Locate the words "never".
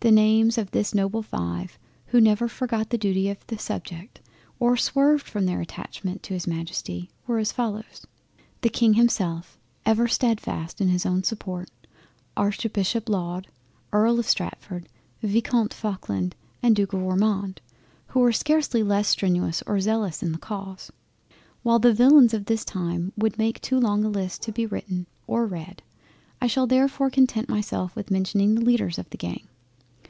2.20-2.46